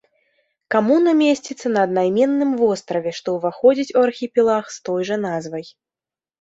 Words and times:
Камуна 0.75 1.13
месціцца 1.19 1.65
на 1.75 1.83
аднайменным 1.89 2.51
востраве, 2.63 3.11
што 3.21 3.37
ўваходзіць 3.37 3.95
у 3.97 4.07
архіпелаг 4.07 4.65
з 4.79 4.85
той 4.91 5.01
жа 5.13 5.23
назвай. 5.31 5.65